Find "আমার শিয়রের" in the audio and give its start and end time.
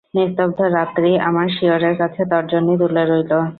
1.27-1.95